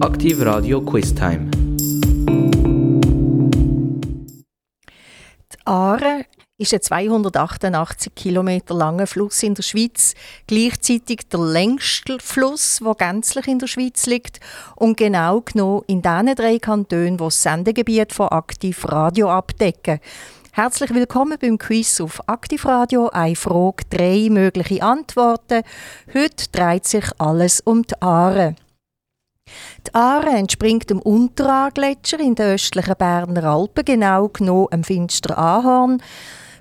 Aktiv 0.00 0.40
Radio 0.40 0.80
Quiz 0.80 1.14
Time. 1.14 1.50
Die 5.52 5.66
Aare 5.66 6.24
ist 6.56 6.72
ein 6.72 6.80
288 6.80 8.14
Kilometer 8.14 8.72
langer 8.72 9.06
Fluss 9.06 9.42
in 9.42 9.54
der 9.54 9.62
Schweiz, 9.62 10.14
gleichzeitig 10.46 11.28
der 11.30 11.40
längste 11.40 12.16
Fluss, 12.18 12.80
der 12.82 12.94
gänzlich 12.94 13.46
in 13.46 13.58
der 13.58 13.66
Schweiz 13.66 14.06
liegt 14.06 14.40
und 14.74 14.96
genau 14.96 15.42
genommen 15.42 15.82
in 15.86 16.00
den 16.00 16.34
drei 16.34 16.58
Kantonen, 16.58 17.18
die 17.18 17.24
das 17.24 17.42
Sendegebiet 17.42 18.14
von 18.14 18.28
Aktiv 18.28 18.88
Radio 18.88 19.30
abdecken. 19.30 20.00
Herzlich 20.52 20.94
willkommen 20.94 21.36
beim 21.38 21.58
Quiz 21.58 22.00
auf 22.00 22.26
Aktivradio. 22.26 23.10
Eine 23.10 23.36
Frage, 23.36 23.84
drei 23.90 24.28
mögliche 24.30 24.82
Antworten. 24.82 25.62
Heute 26.14 26.48
dreht 26.52 26.86
sich 26.86 27.04
alles 27.18 27.60
um 27.60 27.82
die 27.82 28.00
Aare. 28.00 28.56
Die 29.86 29.94
Aare 29.94 30.30
entspringt 30.30 30.90
dem 30.90 31.00
Unteraargletscher 31.00 32.20
in 32.20 32.34
den 32.34 32.54
östlichen 32.54 32.94
Berner 32.96 33.44
Alpen, 33.44 33.84
genau 33.84 34.28
genommen 34.28 34.68
am 34.70 34.84
Finster 34.84 35.38
Ahorn, 35.38 36.02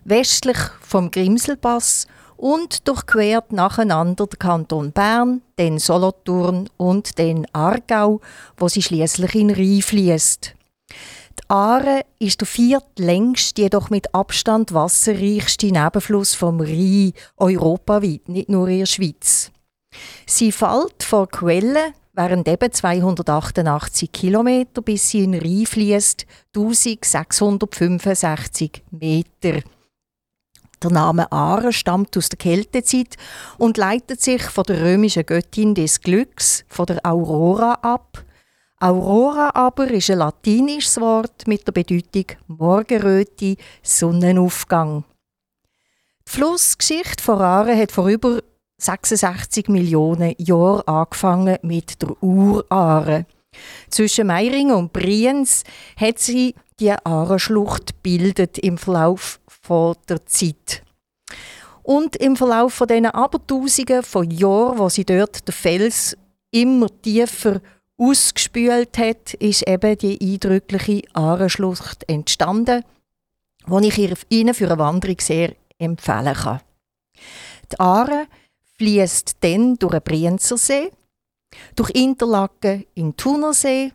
westlich 0.05 0.57
vom 0.81 1.11
Grimselpass 1.11 2.07
und 2.39 2.87
durchquert 2.87 3.51
nacheinander 3.51 4.25
den 4.25 4.39
Kanton 4.39 4.91
Bern, 4.91 5.41
den 5.57 5.77
Solothurn 5.77 6.69
und 6.77 7.17
den 7.17 7.45
Aargau, 7.53 8.21
wo 8.57 8.67
sie 8.69 8.81
schließlich 8.81 9.35
in 9.35 9.51
Rhein 9.51 9.81
fließt. 9.81 10.55
Die 10.89 11.49
Aare 11.49 12.05
ist 12.19 12.41
der 12.41 12.47
viertlängste, 12.47 13.63
jedoch 13.63 13.89
mit 13.89 14.13
Abstand 14.13 14.73
wasserreichste 14.73 15.67
Nebenfluss 15.67 16.33
vom 16.33 16.61
Rhein 16.61 17.13
europaweit, 17.37 18.29
nicht 18.29 18.49
nur 18.49 18.67
in 18.69 18.79
der 18.79 18.85
Schweiz. 18.85 19.51
Sie 20.25 20.51
fällt 20.51 21.03
vor 21.03 21.27
Quellen, 21.27 21.93
während 22.19 22.47
eben 22.49 22.69
288 22.69 24.11
Kilometer, 24.11 24.81
bis 24.81 25.09
sie 25.09 25.23
in 25.23 25.35
Rhein 25.35 25.65
fließt, 25.65 26.25
1665 26.53 28.83
Meter. 28.91 29.61
Der 30.83 30.91
Name 30.91 31.31
Aare 31.31 31.71
stammt 31.71 32.17
aus 32.17 32.27
der 32.27 32.37
Kältezeit 32.37 33.15
und 33.57 33.77
leitet 33.77 34.19
sich 34.21 34.41
von 34.41 34.65
der 34.65 34.81
römischen 34.81 35.25
Göttin 35.25 35.73
des 35.73 36.01
Glücks, 36.01 36.65
von 36.67 36.87
der 36.87 36.99
Aurora, 37.05 37.75
ab. 37.75 38.25
Aurora 38.81 39.51
aber 39.53 39.89
ist 39.89 40.09
ein 40.09 40.17
latinisches 40.17 40.99
Wort 40.99 41.47
mit 41.47 41.65
der 41.67 41.71
Bedeutung 41.71 42.25
Morgenröte, 42.47 43.55
Sonnenaufgang. 43.81 45.05
Die 46.27 46.31
Flussgeschichte 46.31 47.23
von 47.23 47.39
Aare 47.39 47.77
hat 47.77 47.93
vor 47.93 48.09
über 48.09 48.41
66 48.79 49.67
Millionen 49.67 50.33
Jahren 50.37 50.87
angefangen 50.87 51.57
mit 51.61 52.01
der 52.01 52.21
Uraare. 52.23 53.25
Zwischen 53.89 54.27
Meiringen 54.27 54.75
und 54.75 54.93
Brienz 54.93 55.63
hat 55.97 56.19
sie 56.19 56.55
die 56.79 56.91
Aareschlucht 56.91 58.01
bildet 58.01 58.57
im 58.57 58.77
Verlauf 58.77 59.39
der 60.07 60.25
Zeit. 60.25 60.83
Und 61.83 62.15
im 62.15 62.35
Verlauf 62.35 62.73
von 62.73 62.87
diesen 62.87 63.05
Abertausenden 63.05 64.03
von 64.03 64.31
Jahren, 64.31 64.79
wo 64.79 64.89
sie 64.89 65.05
dort 65.05 65.47
den 65.47 65.53
Fels 65.53 66.17
immer 66.51 66.87
tiefer 67.01 67.61
ausgespült 67.97 68.97
hat, 68.97 69.33
ist 69.35 69.67
eben 69.67 69.97
die 69.97 70.19
eindrückliche 70.21 71.03
Aareschlucht 71.13 72.09
entstanden, 72.09 72.83
die 73.67 73.87
ich 73.87 74.25
Ihnen 74.29 74.53
für 74.53 74.65
eine 74.65 74.79
Wanderung 74.79 75.17
sehr 75.19 75.53
empfehlen 75.77 76.33
kann. 76.33 76.61
Die 77.71 77.79
Aare 77.79 78.27
fließt 78.79 79.37
dann 79.41 79.75
durch 79.75 79.91
den 79.91 80.01
Brienzersee, 80.01 80.91
durch 81.75 81.89
Interlaken 81.91 82.85
in 82.95 83.11
den 83.11 83.17
Thunersee, 83.17 83.91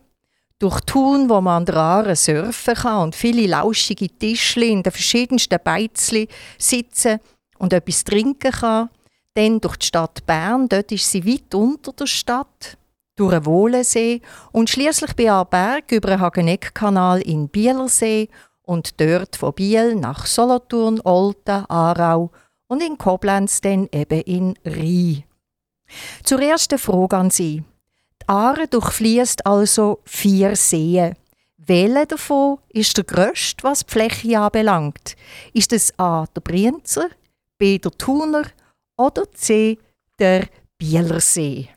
durch 0.59 0.79
Thun, 0.81 1.27
wo 1.27 1.41
man 1.41 1.57
an 1.57 1.65
der 1.65 1.75
Aare 1.75 2.15
surfen 2.15 2.75
kann 2.75 3.01
und 3.01 3.15
viele 3.15 3.47
lauschige 3.47 4.07
Tischli 4.07 4.69
in 4.69 4.83
den 4.83 4.91
verschiedensten 4.91 5.59
Beizli 5.63 6.27
sitzen 6.59 7.19
und 7.57 7.73
etwas 7.73 8.03
trinken 8.03 8.51
kann. 8.51 8.89
Dann 9.33 9.59
durch 9.59 9.77
die 9.77 9.87
Stadt 9.87 10.25
Bern, 10.25 10.69
dort 10.69 10.91
ist 10.91 11.09
sie 11.09 11.25
weit 11.25 11.53
unter 11.55 11.91
der 11.91 12.05
Stadt, 12.05 12.77
durch 13.15 13.33
den 13.33 13.45
Wohlensee 13.45 14.21
und 14.51 14.69
schließlich 14.69 15.13
bei 15.13 15.31
Arberg 15.31 15.91
über 15.91 16.09
den 16.09 16.19
Hageneck-Kanal 16.19 17.21
in 17.21 17.49
Bielersee 17.49 18.29
und 18.61 18.99
dort 19.01 19.35
von 19.35 19.53
Biel 19.53 19.95
nach 19.95 20.25
Solothurn, 20.25 21.01
Olten, 21.01 21.65
Aarau 21.69 22.31
und 22.67 22.81
in 22.81 22.97
Koblenz 22.97 23.61
dann 23.61 23.87
eben 23.91 24.21
in 24.21 24.53
Rhein. 24.65 25.23
Zur 26.23 26.41
ersten 26.41 26.79
Frage 26.79 27.17
an 27.17 27.29
Sie. 27.29 27.63
Die 28.21 28.29
Aare 28.29 28.67
durchfließt 28.67 29.45
also 29.45 29.99
vier 30.05 30.55
Seen. 30.55 31.15
Welcher 31.57 32.05
davon 32.05 32.59
ist 32.69 32.97
der 32.97 33.03
grösste, 33.03 33.63
was 33.63 33.85
die 33.85 33.91
Fläche 33.91 34.39
anbelangt? 34.39 35.15
Ist 35.53 35.73
es 35.73 35.97
A. 35.97 36.25
der 36.35 36.41
Brienzer, 36.41 37.09
B. 37.57 37.79
der 37.79 37.91
Thuner 37.91 38.43
oder 38.97 39.31
C. 39.31 39.77
der 40.19 40.47
Bielersee? 40.77 41.69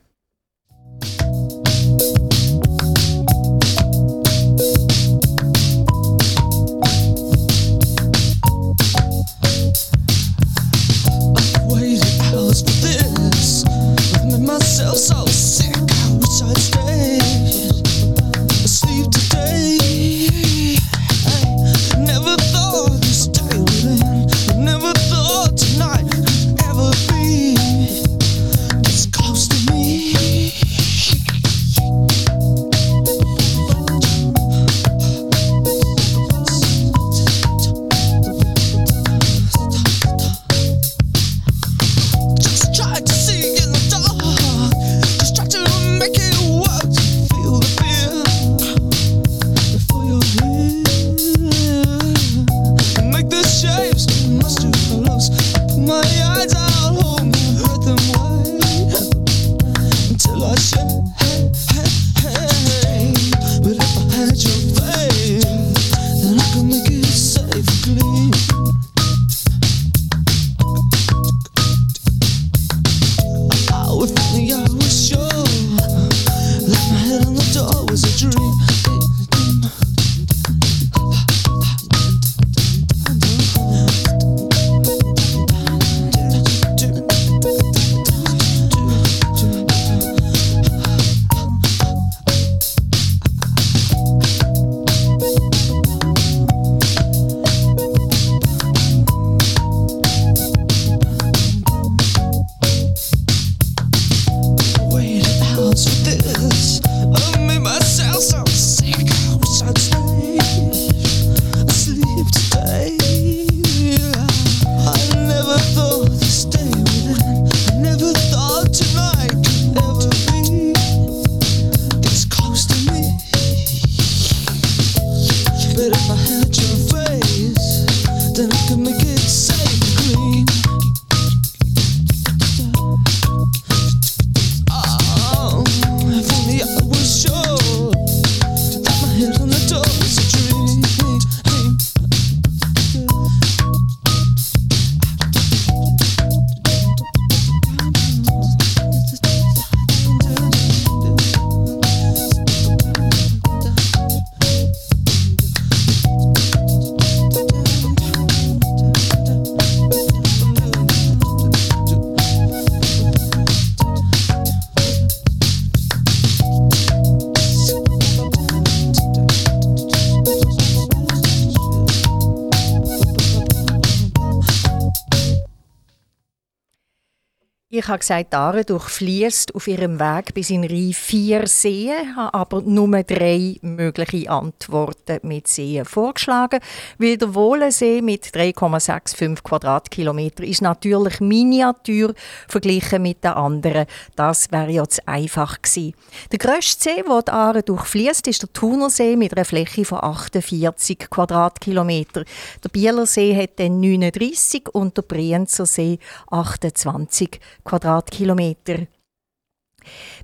Habe 177.89 178.01
gesagt, 178.01 178.35
Aare 178.35 178.65
durchfließt 178.65 179.55
auf 179.55 179.69
ihrem 179.69 180.01
Weg 180.01 180.35
bis 180.35 180.51
in 180.51 180.65
Rhein 180.65 180.93
vier 180.93 181.47
Seen, 181.47 182.17
habe 182.17 182.35
aber 182.35 182.63
nur 182.63 183.03
drei 183.03 183.57
mögliche 183.63 184.31
Antworten 184.31 185.21
mit 185.23 185.49
Seen 185.49 185.85
vorgeschlagen, 185.85 186.61
weil 186.99 187.17
der 187.17 187.35
Wohlensee 187.35 188.03
mit 188.03 188.27
3,65 188.27 189.43
Quadratkilometer 189.43 190.45
ist 190.45 190.63
natürlich 190.63 191.21
Miniatur 191.21 192.15
verglichen 192.49 193.03
mit 193.03 193.25
den 193.25 193.33
anderen. 193.33 193.87
Das 194.17 194.51
wäre 194.51 194.71
ja 194.71 194.87
zu 194.87 195.07
einfach 195.07 195.63
gewesen. 195.63 195.95
Der 196.33 196.39
grösste 196.39 196.89
See, 196.89 197.03
der 197.03 197.23
die 197.23 197.31
Aare 197.33 197.63
durchfließt, 197.63 198.27
ist 198.29 198.43
der 198.43 198.53
Thunersee 198.53 199.17
mit 199.17 199.37
einer 199.37 199.45
Fläche 199.45 199.85
von 199.85 200.03
48 200.03 201.11
Quadratkilometer. 201.11 202.25
Der 202.63 202.69
Bielersee 202.69 203.37
hat 203.37 203.59
dann 203.59 203.81
39 203.81 204.69
und 204.73 204.97
der 204.97 205.03
Brienzersee 205.03 205.99
28 206.31 207.41
Quadratkilometer. 207.65 207.78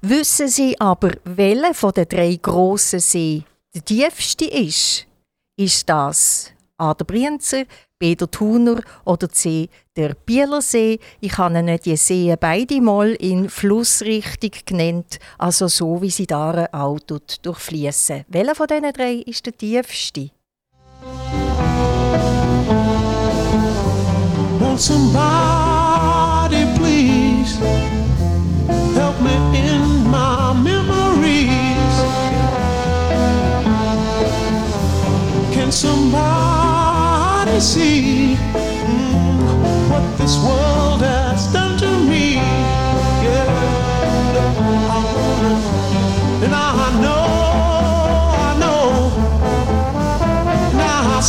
Wissen 0.03 0.49
Sie 0.49 0.79
aber, 0.81 1.13
welcher 1.25 1.75
von 1.75 1.93
den 1.93 2.09
drei 2.09 2.39
grossen 2.41 3.01
Seen 3.01 3.45
der 3.75 3.85
tiefste 3.85 4.45
ist? 4.45 5.07
Ist 5.57 5.89
das 5.89 6.51
A. 6.77 6.93
der 6.93 7.05
Brienzer, 7.05 7.65
B. 7.99 8.15
der 8.15 8.31
Thuner 8.31 8.83
oder 9.05 9.29
C. 9.29 9.69
der 9.97 10.15
Bielersee? 10.15 10.99
Ich 11.21 11.39
habe 11.39 11.59
Ihnen 11.59 11.79
die 11.83 11.97
Seen 11.97 12.37
beide 12.39 12.81
mal 12.81 13.13
in 13.13 13.49
Flussrichtung 13.49 14.51
genannt, 14.67 15.19
also 15.39 15.69
so 15.69 16.03
wie 16.03 16.11
sie 16.11 16.27
da 16.27 16.69
auch 16.73 16.99
durchfließen. 16.99 18.25
Welcher 18.29 18.55
von 18.55 18.67
diesen 18.67 18.93
drei 18.93 19.15
ist 19.15 19.47
der 19.47 19.57
tiefste? 19.57 20.31
Won't 24.61 24.81
somebody 24.81 25.64
help 27.59 29.21
me 29.21 29.35
in 29.59 30.09
my 30.11 30.53
memories? 30.53 31.97
Can 35.55 35.71
somebody 35.73 37.61
see 37.61 38.37
mm, 38.37 39.91
what 39.91 40.05
this 40.19 40.37
world 40.39 41.03
has 41.03 41.53
done 41.53 41.79
to 41.79 41.91
me? 42.11 42.39
And 46.45 46.55
I 46.55 47.01
know, 47.01 47.27
I 48.47 48.57
know, 48.63 48.83
now 50.77 51.17
I 51.17 51.21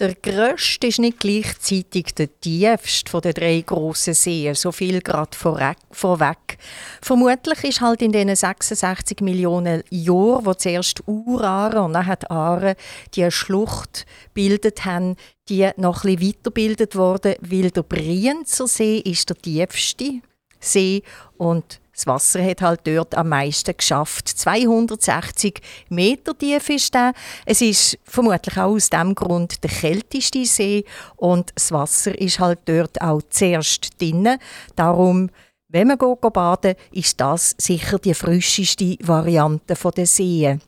Der 0.00 0.14
grösste 0.14 0.86
ist 0.86 0.98
nicht 0.98 1.20
gleichzeitig 1.20 2.14
der 2.14 2.40
tiefste 2.40 3.10
von 3.10 3.20
den 3.20 3.34
drei 3.34 3.60
grossen 3.60 4.14
Seen. 4.14 4.54
So 4.54 4.72
viel 4.72 5.02
gerade 5.02 5.36
vorweg. 5.36 6.56
Vermutlich 7.02 7.64
ist 7.64 7.82
halt 7.82 8.00
in 8.00 8.10
diesen 8.10 8.34
66 8.34 9.20
Millionen 9.20 9.82
Jahren, 9.90 10.46
wo 10.46 10.54
zuerst 10.54 11.02
Uraren 11.06 11.84
und 11.84 11.92
nachher 11.92 12.16
die 12.16 12.30
Aare 12.30 12.76
die 13.12 13.30
Schlucht 13.30 14.06
bildet 14.32 14.86
haben, 14.86 15.16
die 15.50 15.68
noch 15.76 16.04
bisschen 16.04 16.28
weitergebildet 16.28 16.96
worden, 16.96 17.34
weil 17.42 17.70
der 17.70 17.82
Brienzer 17.82 18.66
See 18.66 19.00
ist 19.00 19.28
der 19.28 19.36
tiefste 19.36 20.22
See 20.60 21.02
und 21.36 21.78
das 22.00 22.06
Wasser 22.06 22.42
hat 22.42 22.62
halt 22.62 22.80
dort 22.84 23.14
am 23.14 23.28
meisten 23.28 23.76
geschafft. 23.76 24.26
260 24.26 25.60
Meter 25.90 26.36
tief 26.36 26.70
ist 26.70 26.94
der. 26.94 27.12
Es 27.44 27.60
ist 27.60 27.98
vermutlich 28.04 28.56
auch 28.56 28.70
aus 28.70 28.88
dem 28.88 29.14
Grund 29.14 29.62
der 29.62 29.70
kälteste 29.70 30.46
See 30.46 30.84
und 31.16 31.50
das 31.54 31.72
Wasser 31.72 32.18
ist 32.18 32.40
halt 32.40 32.60
dort 32.64 33.02
auch 33.02 33.20
zuerst 33.28 34.00
drin. 34.00 34.38
Darum, 34.76 35.28
wenn 35.68 35.88
man 35.88 35.98
geht 35.98 36.32
baden, 36.32 36.74
ist 36.90 37.20
das 37.20 37.54
sicher 37.58 37.98
die 37.98 38.14
frischeste 38.14 38.96
Variante 39.00 39.74
der 39.74 40.06
Seen. 40.06 40.62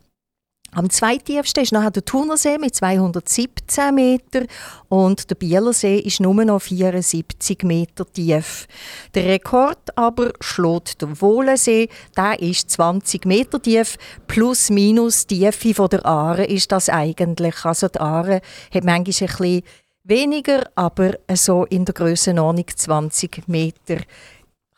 Am 0.75 0.89
zweittiefsten 0.89 1.65
ist 1.65 1.73
nachher 1.73 1.91
der 1.91 2.03
Thunersee 2.03 2.57
mit 2.57 2.75
217 2.75 3.95
Meter 3.95 4.47
und 4.89 5.29
der 5.29 5.35
Bielersee 5.35 5.99
ist 5.99 6.21
nur 6.21 6.33
noch 6.47 6.63
74 6.63 7.63
Meter 7.65 8.11
tief. 8.11 8.67
Der 9.15 9.27
Rekord 9.27 9.99
aber 9.99 10.33
schlägt 10.41 11.03
der 11.03 11.21
Wohlensee, 11.21 11.91
der 12.17 12.41
ist 12.41 12.71
20 12.71 13.27
Meter 13.27 13.61
tief, 13.61 13.99
plus 14.27 14.71
minus 14.71 15.27
die 15.27 15.41
Tiefe 15.41 15.75
von 15.75 15.91
der 15.91 16.07
Aare 16.07 16.47
ist 16.47 16.73
das 16.73 16.89
eigentlich. 16.89 17.67
Also 17.67 17.89
die 17.89 18.01
Aare 18.01 18.41
hat 18.73 18.85
manchmal 18.85 18.97
ein 18.97 19.05
bisschen 19.05 19.63
weniger, 20.05 20.71
aber 20.75 21.19
so 21.35 21.67
in 21.67 21.85
der 21.85 21.93
Grössenordnung 21.93 22.69
20 22.75 23.47
Meter 23.47 23.99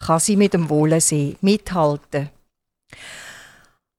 kann 0.01 0.19
sie 0.19 0.35
mit 0.35 0.55
dem 0.55 0.69
Wohlensee 0.69 1.37
mithalten. 1.41 2.31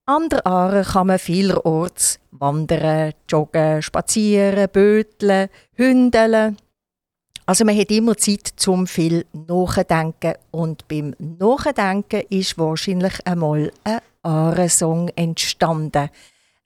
An 0.07 0.29
der 0.29 0.45
Aare 0.45 0.83
kann 0.83 1.07
man 1.07 1.17
vielerorts 1.17 2.19
wandern, 2.29 3.13
joggen, 3.27 3.81
spazieren, 3.81 4.69
böteln, 4.71 5.49
hündeln. 5.73 6.57
Also 7.47 7.65
man 7.65 7.75
hat 7.75 7.89
immer 7.89 8.15
Zeit 8.15 8.53
zum 8.55 8.85
viel 8.85 9.25
nachdenken 9.33 10.35
und 10.51 10.87
beim 10.87 11.15
Nachdenken 11.17 12.21
ist 12.29 12.55
wahrscheinlich 12.59 13.13
einmal 13.25 13.71
ein 13.83 13.99
Aare-Song 14.21 15.09
entstanden. 15.09 16.09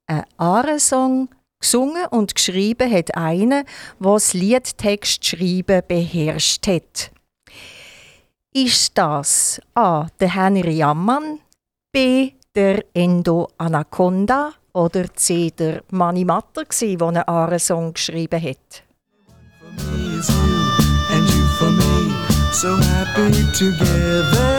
Ein 0.08 0.26
Aare-Song 0.36 1.30
gesungen 1.62 2.08
und 2.08 2.36
geschrieben 2.36 2.92
hat 2.92 3.16
einer, 3.16 3.64
das 4.02 4.34
Liedtext 4.34 5.26
schreiben 5.26 5.82
beherrscht 5.88 6.68
hat. 6.68 7.12
Ist 8.52 8.98
das 8.98 9.62
A. 9.76 10.08
der 10.20 10.36
Henry 10.36 10.84
Ammann, 10.84 11.40
B 11.94 12.34
der 12.60 12.84
Endo 12.94 13.48
Anaconda 13.58 14.52
Oder 14.74 15.06
C 15.16 15.50
der 15.50 15.82
Mani 15.92 16.26
Matter, 16.26 16.64
der 16.70 17.08
einen 17.08 17.24
Aare-Song 17.26 17.94
geschrieben 17.94 18.42
hat? 18.44 18.84
so 22.52 22.76
happy 22.76 23.32
together. 23.54 24.59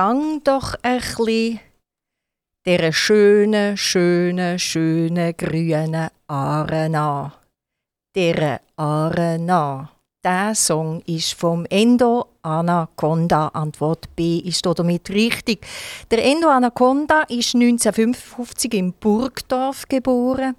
Gang 0.00 0.44
doch 0.44 0.76
ein 0.82 1.00
bisschen 1.00 1.58
dieser 2.64 2.92
schönen, 2.92 3.76
schönen, 3.76 4.56
schönen 4.56 5.36
grünen 5.36 6.08
Aare. 6.28 7.32
Dieser 8.14 8.60
Aare. 8.76 9.88
Der 10.22 10.54
Song 10.54 11.02
ist 11.04 11.34
vom 11.34 11.66
Endo 11.68 12.26
Anaconda. 12.42 13.48
Antwort 13.48 14.14
B 14.14 14.38
ist 14.38 14.64
damit 14.64 15.10
richtig. 15.10 15.66
Der 16.12 16.24
Endo 16.24 16.48
Anaconda 16.48 17.22
ist 17.22 17.56
1955 17.56 18.74
in 18.74 18.92
Burgdorf 18.92 19.88
geboren. 19.88 20.54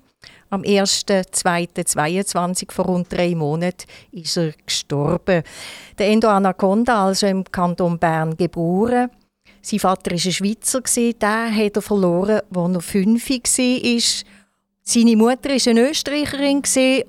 Am 0.49 0.63
1.2.22 0.63 2.73
vor 2.73 2.87
rund 2.87 3.07
drei 3.09 3.35
Monaten 3.35 3.87
ist 4.11 4.35
er 4.35 4.51
gestorben. 4.65 5.43
Der 5.97 6.09
Endo 6.09 6.27
Anaconda, 6.27 7.05
also 7.05 7.25
im 7.25 7.45
Kanton 7.45 7.97
Bern 7.97 8.35
geboren. 8.35 9.09
Sein 9.61 9.79
Vater 9.79 10.11
war 10.11 10.17
ein 10.17 10.31
Schweizer, 10.31 10.81
den 10.81 11.55
hat 11.55 11.75
er 11.75 11.81
verloren, 11.81 12.41
als 12.53 12.75
er 12.75 12.81
fünf 12.81 13.29
war. 13.29 14.25
Seine 14.81 15.15
Mutter 15.15 15.49
war 15.49 15.67
eine 15.67 15.89
Österreicherin 15.89 16.63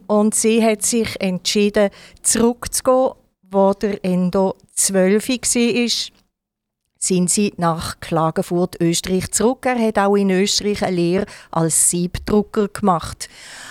und 0.07 0.35
sie 0.35 0.63
hat 0.63 0.83
sich 0.83 1.19
entschieden, 1.19 1.89
zurückzugehen, 2.23 3.13
wo 3.51 3.73
der 3.73 4.05
Endo 4.05 4.55
zwölf 4.75 5.29
war. 5.29 5.89
Sind 6.99 7.31
sie 7.31 7.55
nach 7.57 7.99
Klagenfurt, 8.01 8.79
Österreich 8.79 9.31
zurück. 9.31 9.65
Er 9.65 9.79
hat 9.79 9.99
auch 9.99 10.17
in 10.17 10.29
Österreich 10.29 10.85
eine 10.85 10.97
Lehre 10.97 11.27
als 11.51 11.89
Siebdrucker 11.89 12.69
gemacht. 12.69 13.31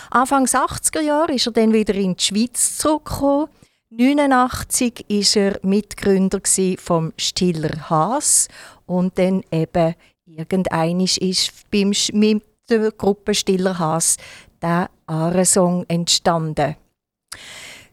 Anfangs 0.10 0.56
80er 0.56 1.02
Jahre 1.02 1.34
ist 1.36 1.46
er 1.46 1.54
dann 1.54 1.72
wieder 1.72 1.94
in 1.94 2.16
die 2.16 2.24
Schweiz 2.24 2.80
zurückgekommen. 2.80 3.50
1989 3.92 5.06
war 5.10 5.44
er 5.44 5.60
Mitgründer 5.64 6.42
vom 6.78 7.12
Stiller 7.18 7.90
Haas 7.90 8.48
und 8.86 9.18
dann 9.18 9.44
eben 9.52 9.96
irgendeinisch 10.28 11.18
ist 11.18 11.52
beim 11.72 11.92
mit 12.14 12.44
der 12.70 12.92
Gruppe 12.92 13.34
Stiller 13.34 13.80
Haas 13.80 14.18
der 14.62 14.92
Aare-Song 15.08 15.86
entstanden. 15.88 16.76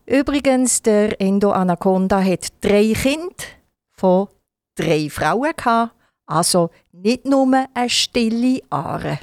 Übrigens, 0.05 0.83
der 0.83 1.19
Endo 1.19 1.53
Anaconda 1.53 2.23
hat 2.23 2.49
drei 2.61 2.93
Kinder 2.93 3.35
von 3.93 4.29
drei 4.75 5.09
Frauen 5.09 5.55
gehabt, 5.57 5.95
also 6.27 6.69
nicht 6.93 7.25
nur 7.25 7.67
eine 7.73 7.89
stille 7.89 8.61
Aare. 8.69 9.19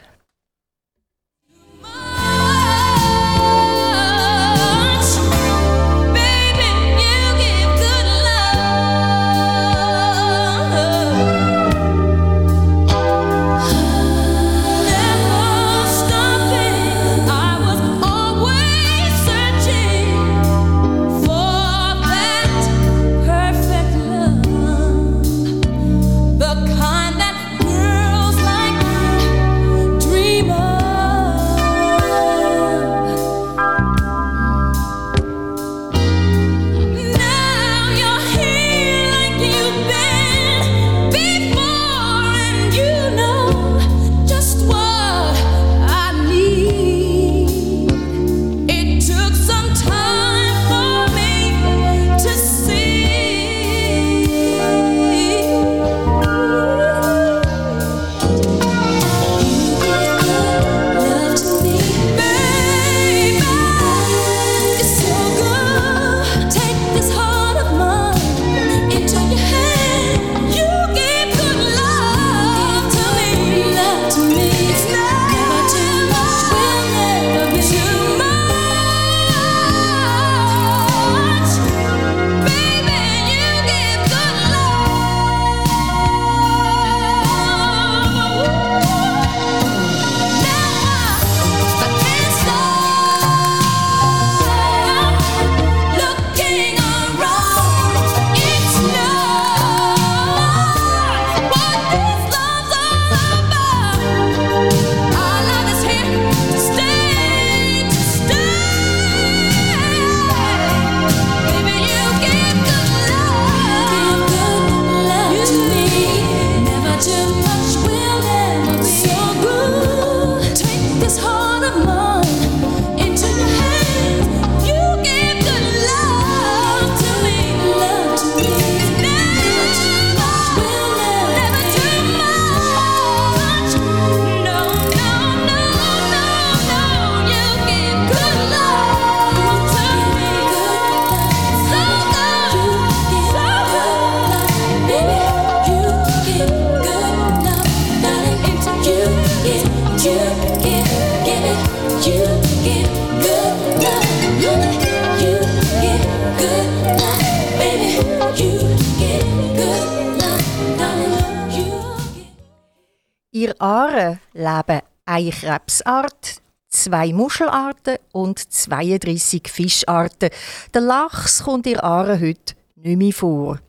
Krebsart, 165.53 166.41
zwei 166.67 167.13
Muschelarten 167.13 167.97
und 168.11 168.39
32 168.39 169.47
Fischarten. 169.47 170.31
Der 170.73 170.81
Lachs 170.81 171.43
kommt 171.43 171.67
in 171.67 171.79
Aare 171.79 172.19
heute 172.19 172.55
nicht 172.75 172.97
mehr 172.97 173.13
vor. 173.13 173.59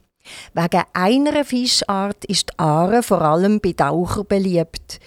Wegen 0.54 0.82
einer 0.94 1.44
Fischart 1.44 2.24
ist 2.24 2.48
die 2.48 2.58
Aare 2.58 3.02
vor 3.02 3.20
allem 3.20 3.60
bei 3.60 3.72
Tauchern 3.72 4.26
beliebt. 4.26 4.98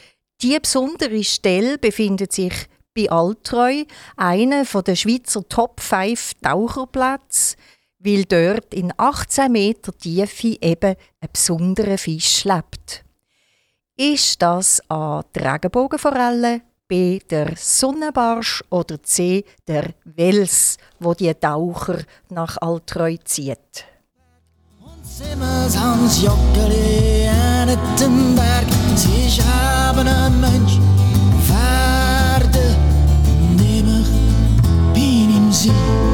Die 0.43 0.59
besondere 0.59 1.23
Stelle 1.23 1.79
befindet 1.79 2.31
sich 2.31 2.53
bei 2.95 3.09
Altreu, 3.09 3.83
einer 4.15 4.63
der 4.63 4.95
Schweizer 4.95 5.49
Top 5.49 5.79
5 5.79 6.33
Taucherplätze, 6.43 7.55
weil 7.97 8.25
dort 8.25 8.71
in 8.75 8.93
18 8.95 9.51
Meter 9.51 9.97
Tiefe 9.97 10.59
eben 10.61 10.95
ein 11.21 11.29
besonderer 11.33 11.97
Fisch 11.97 12.43
lebt. 12.43 13.03
Ist 13.99 14.43
das 14.43 14.79
A. 14.89 15.23
die 15.35 15.39
Regenbogenforelle, 15.39 16.61
B. 16.87 17.17
der 17.17 17.55
Sonnenbarsch 17.57 18.63
oder 18.69 19.01
C. 19.01 19.43
der 19.67 19.89
Wels, 20.05 20.77
wo 20.99 21.15
die 21.15 21.33
Taucher 21.33 22.03
nach 22.29 22.57
Altreu 22.61 23.17
zieht? 23.23 23.85
Simmers 25.01 25.75
Hans 25.75 26.21
Joggeli 26.21 27.25
aan 27.25 27.67
het. 27.67 28.99
Ze 28.99 29.09
is 29.25 29.39
hebben 29.41 30.07
een 30.07 30.39
mens. 30.39 30.77
Vaarde 31.47 32.75
nimmer 33.55 34.05
bin 34.93 35.29
im 35.35 35.51
See. 35.51 36.06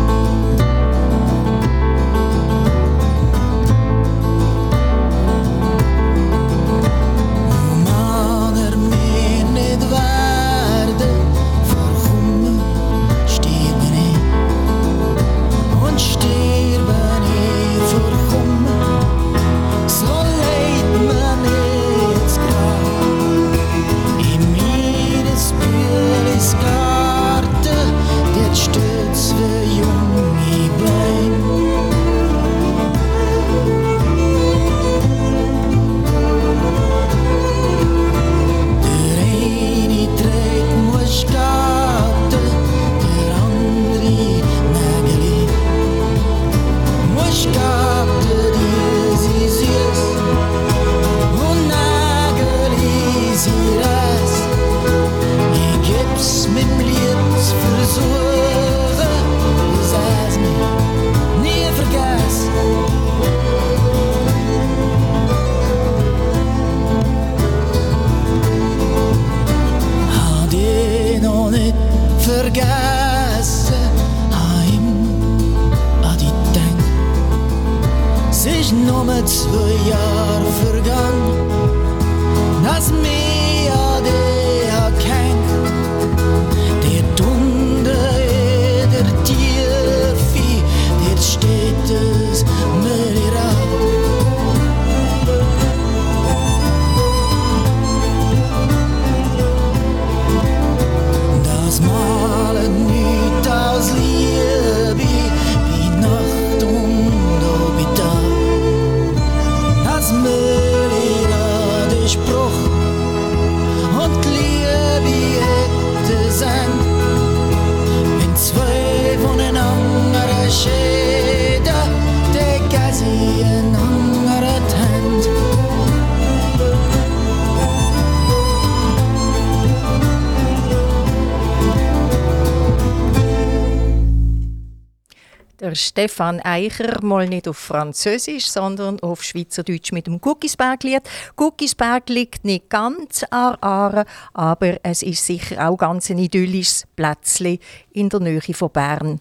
Stefan 135.75 136.39
Eicher 136.39 137.03
mal 137.03 137.27
nicht 137.27 137.47
auf 137.47 137.57
Französisch, 137.57 138.47
sondern 138.47 138.99
auf 139.01 139.23
Schweizerdeutsch 139.23 139.91
mit 139.91 140.07
dem 140.07 140.19
Guckisberg-Lied. 140.19 141.03
Guckisberg 141.35 142.09
liegt 142.09 142.45
nicht 142.45 142.69
ganz 142.69 143.23
an 143.29 143.55
Aare, 143.61 144.05
aber 144.33 144.77
es 144.83 145.03
ist 145.03 145.25
sicher 145.25 145.69
auch 145.69 145.77
ganz 145.77 146.09
ein 146.09 146.17
idyllisches 146.17 146.85
Plätzchen 146.95 147.59
in 147.91 148.09
der 148.09 148.19
Nähe 148.19 148.41
von 148.53 148.69
Bern. 148.69 149.19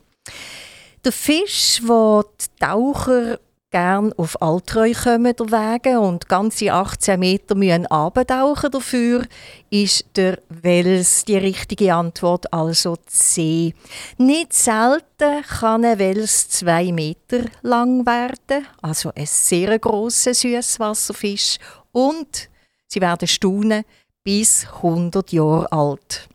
Der 1.04 1.12
Fisch, 1.12 1.80
wo 1.84 2.22
die 2.22 2.64
Taucher 2.64 3.38
gern 3.72 4.12
auf 4.12 4.40
Altreu 4.40 4.92
kommen 4.92 5.34
der 5.34 5.50
Wege 5.50 5.98
und 5.98 6.28
ganze 6.28 6.72
18 6.72 7.18
Meter 7.18 7.54
müssen 7.54 7.86
abtauchen 7.86 8.70
dafür, 8.70 9.24
ist 9.70 10.04
der 10.14 10.38
Wels 10.48 11.24
die 11.24 11.38
richtige 11.38 11.94
Antwort, 11.94 12.52
also 12.52 12.96
C. 13.06 13.74
Nicht 14.18 14.52
selten 14.52 15.42
kann 15.58 15.84
ein 15.84 15.98
Wels 15.98 16.50
zwei 16.50 16.92
Meter 16.92 17.46
lang 17.62 18.06
werden, 18.06 18.66
also 18.82 19.10
ein 19.16 19.26
sehr 19.26 19.78
grosser 19.78 20.34
Süßwasserfisch 20.34 21.56
und 21.90 22.48
sie 22.86 23.00
werden 23.00 23.26
staunen 23.26 23.84
bis 24.22 24.66
100 24.66 25.32
Jahre 25.32 25.72
alt. 25.72 26.28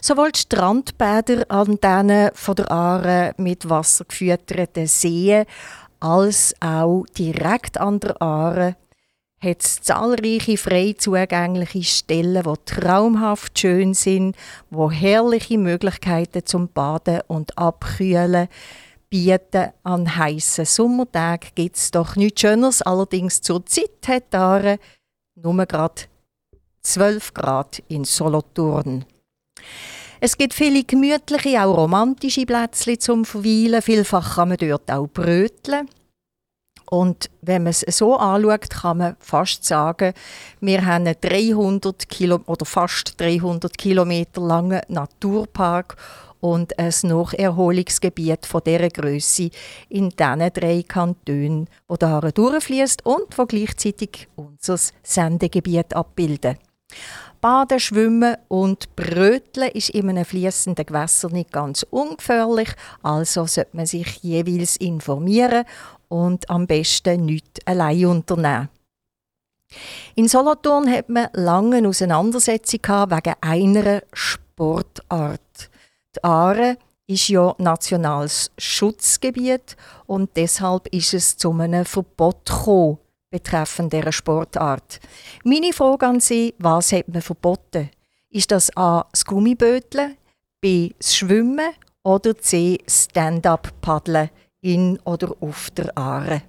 Sowohl 0.00 0.32
die 0.32 0.40
Strandbäder 0.40 1.44
an 1.48 1.78
denen 1.80 2.30
von 2.34 2.56
der 2.56 2.70
Aare 2.70 3.34
mit 3.36 3.68
Wasser 3.68 4.04
gefütterten 4.04 4.86
Seen 4.86 5.44
als 6.02 6.54
auch 6.60 7.04
direkt 7.16 7.78
an 7.78 8.00
der 8.00 8.20
Aare 8.20 8.76
hat 9.38 9.60
es 9.60 9.80
zahlreiche 9.82 10.56
frei 10.56 10.94
zugängliche 10.98 11.84
Stellen, 11.84 12.42
die 12.42 12.54
traumhaft 12.64 13.58
schön 13.58 13.94
sind, 13.94 14.36
wo 14.70 14.90
herrliche 14.90 15.58
Möglichkeiten 15.58 16.44
zum 16.44 16.68
Baden 16.68 17.20
und 17.28 17.56
Abkühlen 17.56 18.48
bieten. 19.10 19.70
An 19.84 20.16
heißen 20.16 20.64
Sommertagen 20.64 21.50
gibt 21.54 21.76
es 21.76 21.92
doch 21.92 22.16
nichts 22.16 22.40
Schöneres. 22.40 22.82
Allerdings 22.82 23.40
zur 23.40 23.64
Zeit 23.66 24.08
hat 24.08 24.34
Aare 24.34 24.78
nur 25.36 25.66
gerade 25.66 26.02
12 26.82 27.34
Grad 27.34 27.82
in 27.88 28.04
Solothurn. 28.04 29.04
Es 30.24 30.38
gibt 30.38 30.54
viele 30.54 30.84
gemütliche, 30.84 31.60
auch 31.64 31.76
romantische 31.76 32.46
Plätzchen 32.46 33.00
zum 33.00 33.24
Verweilen. 33.24 33.82
Vielfach 33.82 34.36
kann 34.36 34.50
man 34.50 34.56
dort 34.56 34.88
auch 34.88 35.08
bröteln. 35.08 35.88
Und 36.88 37.28
wenn 37.40 37.64
man 37.64 37.70
es 37.70 37.80
so 37.80 38.16
anschaut, 38.16 38.70
kann 38.70 38.98
man 38.98 39.16
fast 39.18 39.64
sagen, 39.64 40.12
wir 40.60 40.86
haben 40.86 41.08
einen 41.08 41.16
300 41.20 42.08
Kilo 42.08 42.38
oder 42.46 42.64
fast 42.64 43.20
300 43.20 43.76
Kilometer 43.76 44.40
langen 44.42 44.82
Naturpark 44.86 45.96
und 46.38 46.78
ein 46.78 46.94
Nacherholungsgebiet 47.02 48.46
von 48.46 48.62
dieser 48.64 48.90
Größe 48.90 49.50
in 49.88 50.10
diesen 50.10 50.52
drei 50.52 50.84
Kantonen, 50.86 51.68
wo 51.88 51.96
da 51.96 52.20
durchfließt 52.20 53.04
und 53.04 53.36
wo 53.36 53.44
gleichzeitig 53.44 54.28
unser 54.36 54.78
Sendegebiet 55.02 55.96
abbilden. 55.96 56.58
Baden, 57.42 57.80
Schwimmen 57.80 58.36
und 58.46 58.94
Bröteln 58.94 59.72
ist 59.72 59.90
in 59.90 60.08
einem 60.08 60.24
fließenden 60.24 60.86
Gewässer 60.86 61.28
nicht 61.28 61.50
ganz 61.50 61.84
ungefährlich, 61.90 62.68
also 63.02 63.46
sollte 63.46 63.76
man 63.76 63.84
sich 63.84 64.22
jeweils 64.22 64.76
informieren 64.76 65.64
und 66.06 66.48
am 66.48 66.68
besten 66.68 67.24
nichts 67.26 67.66
allein 67.66 68.06
unternehmen. 68.06 68.68
In 70.14 70.28
Solothurn 70.28 70.88
hat 70.88 71.08
man 71.08 71.30
lange 71.32 71.78
eine 71.78 71.88
Auseinandersetzung 71.88 72.80
gehabt 72.80 73.10
wegen 73.10 73.34
einer 73.40 74.02
Sportart. 74.12 75.40
Die 76.14 76.22
Aare 76.22 76.78
ist 77.08 77.26
ja 77.26 77.56
nationales 77.58 78.52
Schutzgebiet 78.56 79.76
und 80.06 80.30
deshalb 80.36 80.86
ist 80.94 81.12
es 81.12 81.36
zu 81.36 81.50
einem 81.50 81.86
Verbot 81.86 82.46
gekommen 82.46 82.98
betreffend 83.32 83.92
dieser 83.92 84.12
Sportart. 84.12 85.00
Meine 85.42 85.72
Frage 85.72 86.06
an 86.06 86.20
Sie, 86.20 86.54
was 86.58 86.92
hat 86.92 87.08
man 87.08 87.22
verboten? 87.22 87.90
Ist 88.30 88.52
das 88.52 88.74
A. 88.76 89.06
das 89.10 89.24
Gummiböteln, 89.24 90.16
B. 90.60 90.90
das 90.98 91.16
Schwimmen 91.16 91.70
oder 92.04 92.38
C. 92.38 92.78
Stand-up-Paddeln 92.86 94.30
in 94.60 94.98
oder 95.04 95.34
auf 95.40 95.70
der 95.70 95.96
Aare? 95.98 96.42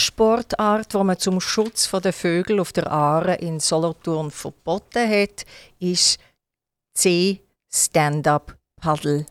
Sportart, 0.00 0.94
die 0.94 1.04
man 1.04 1.18
zum 1.18 1.40
Schutz 1.40 1.90
der 1.90 2.12
Vögel 2.12 2.60
auf 2.60 2.72
der 2.72 2.90
Aare 2.90 3.34
in 3.36 3.60
Solothurn 3.60 4.30
verboten 4.30 5.08
hat, 5.08 5.44
ist 5.78 6.18
C. 6.94 7.40
Stand-up-Paddle. 7.72 9.26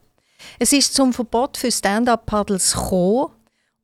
Es 0.58 0.72
ist 0.72 0.94
zum 0.94 1.12
Verbot 1.12 1.58
für 1.58 1.72
Stand-up-Paddles 1.72 2.74
gekommen 2.74 3.34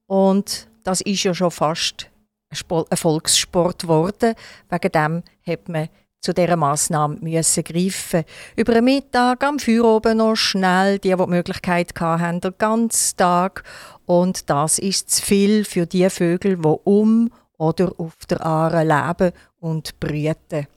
und 0.07 0.67
das 0.83 1.01
ist 1.01 1.23
ja 1.23 1.33
schon 1.33 1.51
fast 1.51 2.09
ein 2.49 2.55
Sport- 2.55 2.91
ein 2.91 2.97
Volkssport 2.97 3.81
geworden. 3.81 4.35
Wegen 4.69 4.91
dem 4.91 5.23
hat 5.45 5.67
man 5.67 5.89
zu 6.25 6.33
dieser 6.33 6.55
Massnahme 6.55 7.17
müssen 7.21 7.63
greifen. 7.63 8.23
Über 8.55 8.73
den 8.73 8.85
Mittag, 8.85 9.43
am 9.43 9.59
Feuer 9.59 9.85
oben 9.85 10.17
noch 10.17 10.35
schnell, 10.35 10.97
die, 10.97 11.09
die 11.09 11.15
die 11.15 11.29
Möglichkeit 11.29 11.93
hatten, 11.99 12.41
den 12.41 12.55
ganzen 12.57 13.17
Tag. 13.17 13.63
Und 14.05 14.49
das 14.49 14.79
ist 14.79 15.11
zu 15.11 15.21
viel 15.23 15.65
für 15.65 15.85
die 15.85 16.09
Vögel, 16.09 16.57
die 16.57 16.77
um 16.83 17.31
oder 17.57 17.93
auf 17.97 18.15
der 18.27 18.43
Aare 18.43 18.83
leben 18.83 19.33
und 19.59 19.99
brüten. 19.99 20.67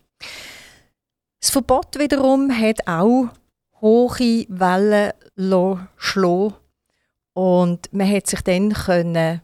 Das 1.41 1.51
Verbot 1.51 1.99
wiederum 1.99 2.51
hat 2.51 2.87
auch 2.87 3.29
hohe 3.81 4.45
Wellen 4.49 5.13
schlagen 5.97 6.55
und 7.33 7.93
man 7.93 8.13
hat 8.13 8.27
sich 8.27 8.43
dann 8.43 8.73
können 8.73 9.41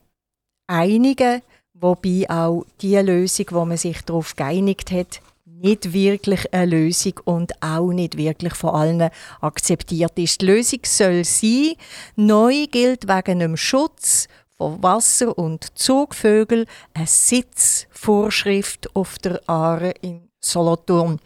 einigen, 0.67 1.41
wobei 1.73 2.27
auch 2.29 2.65
die 2.81 2.97
Lösung, 2.97 3.47
wo 3.51 3.65
man 3.65 3.77
sich 3.77 4.03
darauf 4.03 4.37
geeinigt 4.37 4.91
hat, 4.91 5.21
nicht 5.65 5.93
wirklich 5.95 6.53
eine 6.53 6.67
Lösung 6.67 7.15
und 7.25 7.53
auch 7.63 7.91
nicht 7.91 8.19
wirklich 8.19 8.55
von 8.55 8.75
allen 8.75 9.11
akzeptiert 9.41 10.13
ist. 10.19 10.43
Die 10.43 10.47
Lösung 10.47 10.81
soll 10.85 11.25
sein, 11.25 11.73
neu 12.17 12.67
gilt 12.71 13.09
wegen 13.09 13.39
dem 13.39 13.57
Schutz 13.57 14.29
von 14.57 14.83
Wasser- 14.83 15.37
und 15.37 15.77
Zugvögeln 15.77 16.67
eine 16.93 17.07
Sitzvorschrift 17.07 18.95
auf 18.95 19.19
der 19.19 19.41
Aare 19.49 19.95
in 20.03 20.29
Solothurn. 20.39 21.19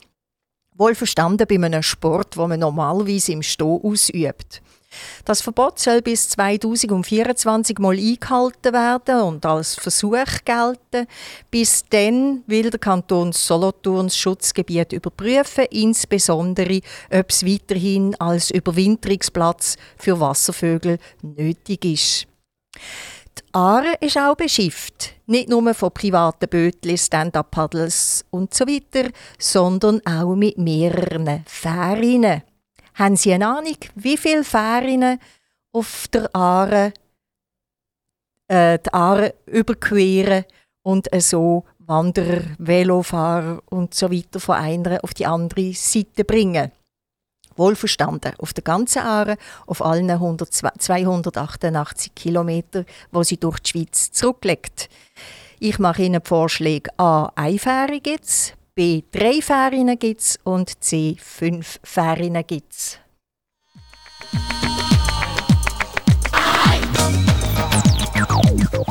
Wohlverstanden 0.74 1.46
bei 1.48 1.57
einem 1.57 1.83
Sport, 1.83 2.37
wo 2.37 2.46
man 2.46 2.61
normalerweise 2.61 3.33
im 3.33 3.42
Stehen 3.42 3.81
ausübt. 3.83 4.62
Das 5.24 5.42
Verbot 5.42 5.79
soll 5.79 6.01
bis 6.01 6.31
2024 6.31 7.79
mal 7.79 7.98
eingehalten 7.98 8.72
werden 8.72 9.20
und 9.20 9.44
als 9.44 9.74
Versuch 9.74 10.16
gelten. 10.44 11.07
Bis 11.51 11.85
dann 11.90 12.42
will 12.46 12.70
der 12.70 12.81
Kanton 12.81 13.33
Solothurns 13.33 14.16
Schutzgebiet 14.16 14.94
überprüfen, 14.94 15.66
insbesondere 15.70 16.81
ob 17.11 17.31
es 17.31 17.44
weiterhin 17.44 18.14
als 18.18 18.51
Überwinterungsplatz 18.51 19.77
für 19.98 20.18
Wasservögel 20.18 20.98
nötig 21.22 21.85
ist. 21.85 22.27
Die 23.38 23.42
Aare 23.53 23.94
ist 24.01 24.16
auch 24.16 24.35
beschifft. 24.35 25.14
Nicht 25.27 25.51
nur 25.51 25.74
von 25.74 25.92
privaten 25.92 26.48
Bötchen, 26.48 26.96
Stand-up-Paddles 26.96 28.24
und 28.31 28.55
so 28.55 28.64
sondern 29.38 30.01
auch 30.07 30.35
mit 30.35 30.57
mehreren 30.57 31.44
Fährinnen. 31.46 32.42
Haben 32.99 33.15
Sie 33.15 33.33
eine 33.33 33.47
Ahnung, 33.47 33.77
wie 33.95 34.17
viele 34.17 34.43
Fährinnen 34.43 35.21
auf 35.71 36.09
der 36.09 36.35
Aare, 36.35 36.93
äh, 38.49 38.77
die 38.85 38.93
Aare 38.93 39.35
überqueren 39.47 40.45
und 40.83 41.09
so 41.21 41.65
Wanderer, 41.79 42.43
Velofahrer 42.59 43.63
und 43.71 43.95
so 43.95 44.11
weiter 44.11 44.41
von 44.41 44.57
einer 44.57 44.99
auf 45.05 45.15
die 45.15 45.27
andere 45.27 45.73
Seite 45.75 46.25
bringen? 46.25 46.73
Wohlverstanden, 47.55 48.33
auf 48.39 48.53
der 48.53 48.65
ganzen 48.65 49.03
Aare, 49.03 49.37
auf 49.69 49.81
allen 49.81 50.11
100, 50.11 50.53
288 50.53 52.17
Kilometer, 52.17 52.85
wo 53.13 53.23
sie 53.23 53.37
durch 53.37 53.61
die 53.61 53.71
Schweiz 53.71 54.11
zurücklegt. 54.11 54.89
Ich 55.61 55.79
mache 55.79 56.03
Ihnen 56.03 56.21
die 56.21 56.29
Vorschläge 56.29 56.91
A. 56.99 57.31
Eine 57.37 57.59
Fähre 57.59 58.01
gibt's, 58.01 58.55
B. 58.79 59.03
Drei 59.11 59.41
Fährinnen 59.43 59.99
gibt's 59.99 60.38
und 60.45 60.85
C. 60.85 61.17
Fünf. 61.19 61.81
Bala 61.83 62.45
tu 62.45 62.69
cuerpo, 68.47 68.85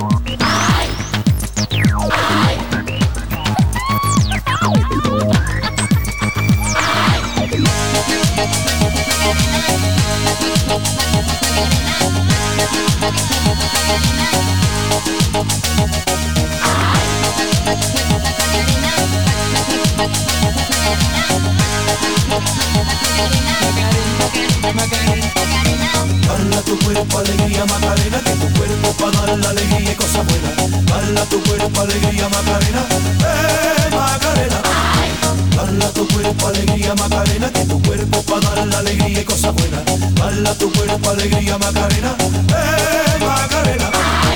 Bala 26.28 26.62
tu 26.62 26.80
cuerpo, 26.80 27.18
alegría, 27.20 27.66
Macarena, 27.66 28.20
tu 28.24 28.48
cuerpo 28.58 28.92
para 28.94 29.26
dar 29.26 29.40
la 29.40 29.50
alegría 29.50 29.92
es 29.92 29.98
cosa 29.98 30.22
buena. 30.24 30.50
Bala 30.90 31.26
tu 31.26 31.42
cuerpo, 31.44 31.82
alegría, 31.82 32.30
Macarena, 32.30 32.86
eh, 33.20 33.90
Macarena. 33.92 34.62
Bala 35.56 35.90
tu 35.92 36.08
cuerpo, 36.08 36.48
alegría, 36.48 36.96
Macarena, 36.96 37.52
tu 37.52 37.82
cuerpo 37.82 38.22
para 38.24 38.50
dar 38.56 38.68
la 38.68 38.80
alegría 38.80 39.20
es 39.20 39.26
cosa 39.26 39.52
buena. 39.52 39.84
Bala 40.20 40.54
tu 40.56 40.72
cuerpo, 40.72 41.10
alegría, 41.10 41.58
Macarena, 41.58 42.16
eh, 42.50 43.26
Macalena. 43.26 44.27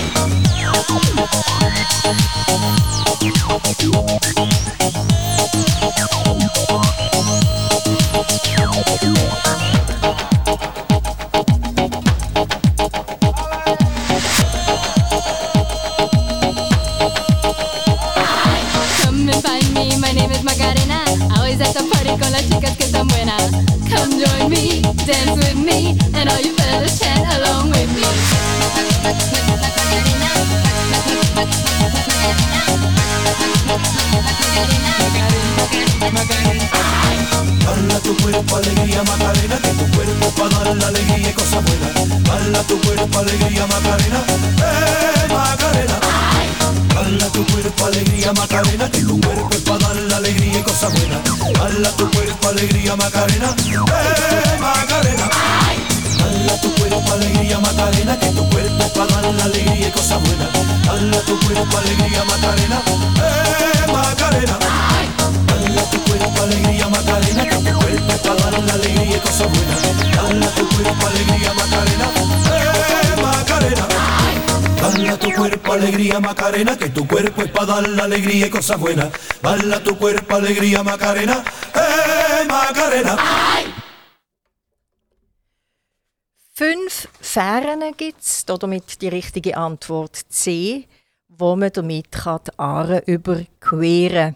Dance 25.06 25.32
with 25.32 25.58
me, 25.58 25.98
and 26.14 26.30
all 26.30 26.40
you 26.40 26.54
fellas 26.56 27.00
chat 27.00 27.40
along 27.40 27.70
with 27.70 27.90
me. 27.96 29.51
Bala 37.66 38.00
tu 38.00 38.16
cuerpo, 38.18 38.56
alegría, 38.58 39.04
Macarena, 39.04 39.58
que 39.58 39.70
tu 39.70 39.86
cuerpo 39.96 40.30
para 40.38 40.64
dar 40.64 40.76
la 40.76 40.88
alegría 40.88 41.30
y 41.30 41.34
cosas 41.34 41.64
buenas. 41.66 42.24
Bala 42.28 42.64
tu 42.64 42.80
cuerpo, 42.82 43.20
alegría, 43.20 43.68
Macarena, 43.68 44.24
eh, 44.28 45.28
Macarena. 45.30 46.00
Bala 46.94 47.26
tu 47.32 47.46
cuerpo, 47.48 47.86
alegría, 47.86 48.34
Macarena, 48.34 48.90
que 48.90 49.02
tu 49.02 49.20
cuerpo 49.22 49.50
para 49.66 49.88
dar 49.88 49.96
la 49.96 50.18
alegría 50.18 50.60
y 50.60 50.64
cosas 50.64 50.92
buenas. 50.94 51.20
Bala 51.60 51.92
tu 51.92 52.10
cuerpo, 52.12 52.48
alegría, 52.50 52.96
Macarena, 52.96 53.56
eh, 53.68 54.60
Macarena. 54.60 55.30
Bala 56.20 56.62
tu 56.62 56.74
cuerpo, 56.76 57.14
alegría, 57.14 57.60
Macarena, 57.60 58.20
que 58.20 58.28
tu 58.28 58.50
cuerpo 58.50 58.94
para 58.94 59.22
dar 59.22 59.34
la 59.34 59.44
alegría 59.46 59.88
y 59.88 59.92
cosas 59.92 60.20
buenas. 60.22 60.50
Bala 60.88 61.22
tu 61.22 61.40
cuerpo, 61.40 61.78
alegría, 61.78 62.24
Macarena, 62.26 62.82
eh, 63.18 63.71
Macarena. 63.92 64.58
Bala 65.48 65.84
tu 65.92 66.04
cuerpo, 66.04 66.42
alegría, 66.44 66.88
Macarena, 66.88 67.44
que 67.50 67.56
tu 67.58 67.74
cuerpo 67.80 68.14
para 68.24 68.52
dar 68.52 68.64
la 68.64 68.74
alegría 68.74 69.18
y 69.18 69.20
cosas 69.20 69.48
buenas. 69.50 69.82
Bala 70.16 70.48
tu 70.56 70.68
cuerpo, 70.70 71.08
alegría, 71.08 71.54
Macarena, 71.54 72.08
eh, 72.52 73.22
Macarena. 73.22 73.88
Bala 74.82 75.18
tu 75.18 75.32
cuerpo, 75.34 75.74
alegría, 75.74 76.20
Macarena, 76.20 76.78
que 76.78 76.90
tu 76.90 77.08
cuerpo 77.08 77.42
es 77.44 77.52
para 77.52 77.66
dar 77.66 77.90
la 77.90 78.04
alegría 78.04 78.48
y 78.48 78.50
cosas 78.50 78.80
buenas. 78.80 79.10
Bala 79.42 79.80
tu 79.84 79.98
cuerpo, 79.98 80.36
alegría, 80.36 80.84
Macarena, 80.84 81.44
eh, 81.76 82.46
Macarena. 82.48 83.18
Fünf 86.54 87.08
Fähren 87.20 87.82
gibt 87.98 88.22
es, 88.22 88.46
damit 88.46 89.02
die 89.02 89.10
richtige 89.10 89.58
Antwort 89.58 90.16
C, 90.30 90.88
wo 91.42 91.56
man 91.56 91.72
damit 91.74 92.12
kann 92.12 92.40
die 92.48 92.60
Aare 92.60 93.04
überqueren 93.06 94.36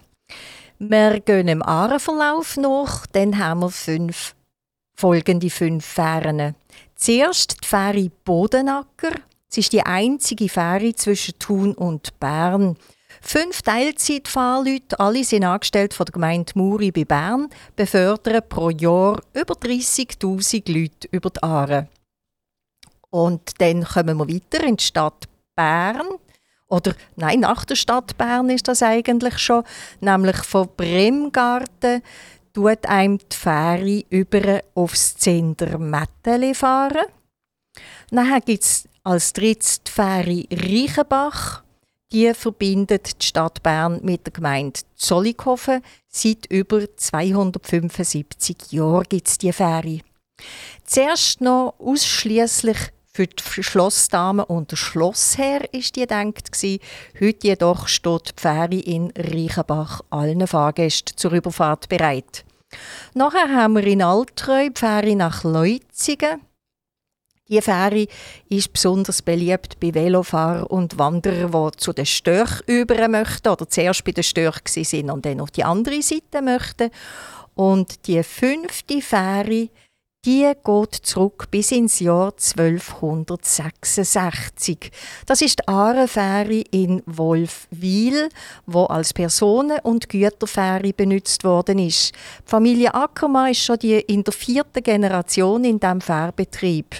Wir 0.78 1.20
gehen 1.20 1.48
im 1.48 1.62
Aareverlauf 1.62 2.58
nach, 2.58 3.06
dann 3.06 3.38
haben 3.38 3.60
wir 3.60 3.70
fünf, 3.70 4.34
folgende 4.94 5.48
fünf 5.48 5.86
Fähren. 5.86 6.54
Zuerst 6.94 7.62
die 7.62 7.66
Fähre 7.66 8.10
Bodenacker. 8.24 9.12
Es 9.48 9.58
ist 9.58 9.72
die 9.72 9.82
einzige 9.82 10.48
Fähre 10.48 10.94
zwischen 10.94 11.38
Thun 11.38 11.72
und 11.74 12.18
Bern. 12.20 12.76
Fünf 13.22 13.62
Teilzeitfahrleute, 13.62 15.00
alle 15.00 15.24
sind 15.24 15.44
angestellt 15.44 15.94
von 15.94 16.04
der 16.06 16.12
Gemeinde 16.12 16.52
Muri 16.56 16.90
bei 16.90 17.04
Bern, 17.04 17.48
befördern 17.74 18.42
pro 18.46 18.68
Jahr 18.70 19.20
über 19.32 19.54
30.000 19.54 20.70
Leute 20.70 21.08
über 21.10 21.30
die 21.30 21.42
Aare. 21.42 21.88
Und 23.10 23.52
dann 23.58 23.84
kommen 23.84 24.18
wir 24.18 24.28
weiter 24.28 24.62
in 24.64 24.76
die 24.76 24.84
Stadt 24.84 25.26
Bern. 25.54 26.06
Oder 26.68 26.94
nein, 27.14 27.40
nach 27.40 27.64
der 27.64 27.76
Stadt 27.76 28.16
Bern 28.18 28.50
ist 28.50 28.66
das 28.68 28.82
eigentlich 28.82 29.38
schon. 29.38 29.62
Nämlich 30.00 30.36
von 30.38 30.68
Bremgarten 30.76 32.02
tut 32.52 32.86
einem 32.86 33.18
die 33.18 33.36
Fähre 33.36 34.04
über 34.10 34.60
aufs 34.74 35.16
Zender 35.16 35.78
Metteli 35.78 36.54
fahren. 36.54 37.06
Dann 38.10 38.40
gibt 38.44 38.64
es 38.64 38.88
als 39.04 39.32
drittes 39.32 39.82
die 39.82 39.90
Fähre 39.90 40.44
Reichenbach. 40.50 41.62
Die 42.12 42.32
verbindet 42.34 43.20
die 43.20 43.26
Stadt 43.26 43.62
Bern 43.62 44.00
mit 44.02 44.26
der 44.26 44.32
Gemeinde 44.32 44.80
Zollikofen. 44.94 45.82
Seit 46.08 46.46
über 46.46 46.96
275 46.96 48.72
Jahren 48.72 49.04
gibt 49.08 49.28
es 49.28 49.38
die 49.38 49.52
Fähre. 49.52 50.00
Zuerst 50.84 51.40
noch 51.40 51.74
ausschließlich 51.78 52.78
für 53.16 53.26
die 53.26 53.62
Schlossdamen 53.62 54.44
und 54.44 54.72
der 54.72 54.76
Schlossherr 54.76 55.72
ist 55.72 55.96
die 55.96 56.00
gedacht. 56.02 56.50
Heute 57.18 57.46
jedoch 57.46 57.88
steht 57.88 58.34
die 58.36 58.40
Fähre 58.42 58.74
in 58.74 59.10
Reichenbach 59.16 60.02
allen 60.10 60.46
Fahrgästen 60.46 61.16
zur 61.16 61.32
Überfahrt 61.32 61.88
bereit. 61.88 62.44
Nachher 63.14 63.48
haben 63.48 63.76
wir 63.76 63.86
in 63.86 64.02
Altreu 64.02 64.68
die 64.68 64.78
Fähre 64.78 65.16
nach 65.16 65.44
Leutzigen. 65.44 66.42
Die 67.48 67.62
Fähre 67.62 68.06
ist 68.50 68.74
besonders 68.74 69.22
beliebt 69.22 69.80
bei 69.80 69.94
Velofahrern 69.94 70.64
und 70.64 70.98
Wanderern, 70.98 71.70
die 71.72 71.76
zu 71.78 71.94
den 71.94 72.04
Störch 72.04 72.60
über 72.66 73.08
möchten 73.08 73.48
oder 73.48 73.66
zuerst 73.66 74.04
bei 74.04 74.12
den 74.12 74.24
Störch 74.24 74.60
sind 74.66 75.10
und 75.10 75.24
dann 75.24 75.40
auf 75.40 75.52
die 75.52 75.64
andere 75.64 76.02
Seite 76.02 76.42
möchten. 76.42 76.90
Und 77.54 78.06
die 78.08 78.22
fünfte 78.22 79.00
Fähre, 79.00 79.70
die 80.26 80.52
geht 80.64 80.94
zurück 80.94 81.46
bis 81.52 81.70
ins 81.70 82.00
Jahr 82.00 82.32
1266. 82.32 84.90
Das 85.24 85.40
ist 85.40 85.60
die 85.60 85.68
Aarenfähre 85.68 86.64
in 86.72 87.00
Wolfwil, 87.06 88.28
wo 88.66 88.86
als 88.86 89.14
Personen- 89.14 89.78
und 89.84 90.08
Güterfähre 90.08 90.92
benutzt 90.92 91.44
worden 91.44 91.78
ist. 91.78 92.12
Die 92.12 92.16
Familie 92.44 92.92
Ackermann 92.92 93.52
ist 93.52 93.62
schon 93.62 93.78
die 93.78 94.00
in 94.00 94.24
der 94.24 94.34
vierten 94.34 94.82
Generation 94.82 95.62
in 95.64 95.78
diesem 95.78 96.00
Fährbetrieb. 96.00 96.96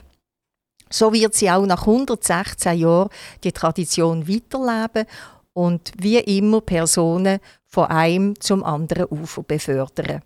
So 0.89 1.13
wird 1.13 1.35
sie 1.35 1.51
auch 1.51 1.67
nach 1.67 1.81
116 1.81 2.79
Jahren 2.79 3.09
die 3.43 3.51
Tradition 3.51 4.29
weiterleben 4.29 5.05
und 5.53 5.91
wie 5.99 6.19
immer 6.19 6.61
Personen 6.61 7.41
von 7.67 7.87
einem 7.87 8.41
zum 8.41 8.63
anderen 8.63 9.07
Ufer 9.11 9.43
befördern. 9.43 10.23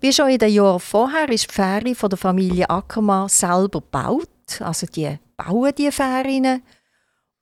Wie 0.00 0.12
schon 0.12 0.30
in 0.30 0.38
den 0.38 0.52
Jahren 0.52 0.80
vorher 0.80 1.28
ist 1.28 1.50
die 1.50 1.54
Fähre 1.54 1.94
von 1.94 2.10
der 2.10 2.18
Familie 2.18 2.68
Ackermann 2.68 3.28
selber 3.28 3.80
gebaut. 3.80 4.28
Also 4.60 4.86
die 4.86 5.18
bauen 5.36 5.72
die 5.76 5.90
Fähren. 5.90 6.62